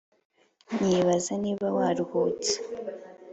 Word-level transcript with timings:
nyibaza 0.81 1.33
niba 1.43 1.67
waruhutse 1.77 2.53